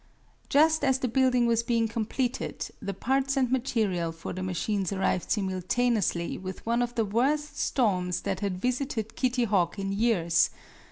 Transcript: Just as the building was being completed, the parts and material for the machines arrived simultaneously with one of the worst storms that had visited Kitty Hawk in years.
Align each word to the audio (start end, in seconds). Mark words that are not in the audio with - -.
Just 0.49 0.83
as 0.83 0.97
the 0.97 1.07
building 1.07 1.45
was 1.45 1.61
being 1.61 1.87
completed, 1.87 2.67
the 2.81 2.91
parts 2.91 3.37
and 3.37 3.51
material 3.51 4.11
for 4.11 4.33
the 4.33 4.41
machines 4.41 4.91
arrived 4.91 5.29
simultaneously 5.29 6.39
with 6.39 6.65
one 6.65 6.81
of 6.81 6.95
the 6.95 7.05
worst 7.05 7.59
storms 7.59 8.21
that 8.21 8.39
had 8.39 8.57
visited 8.59 9.15
Kitty 9.15 9.43
Hawk 9.43 9.77
in 9.77 9.91
years. 9.91 10.49